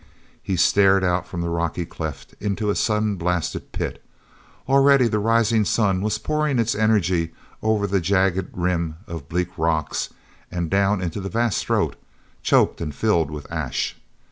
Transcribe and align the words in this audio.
He 0.41 0.55
stared 0.55 1.03
out 1.03 1.27
from 1.27 1.41
the 1.41 1.49
rocky 1.49 1.85
cleft 1.85 2.33
into 2.39 2.71
a 2.71 2.75
sun 2.75 3.17
blasted 3.17 3.71
pit. 3.71 4.03
Already 4.67 5.07
the 5.07 5.19
rising 5.19 5.63
sun 5.63 6.01
was 6.01 6.17
pouring 6.17 6.57
its 6.57 6.73
energy 6.73 7.35
ever 7.63 7.85
the 7.85 8.01
jagged 8.01 8.49
rim 8.57 8.95
of 9.05 9.29
bleak 9.29 9.55
rocks 9.59 10.09
and 10.49 10.71
down 10.71 11.03
into 11.03 11.21
the 11.21 11.29
vast 11.29 11.63
throat, 11.67 11.95
choked 12.41 12.81
and 12.81 12.95
filled 12.95 13.29
with 13.29 13.45
ash. 13.51 13.95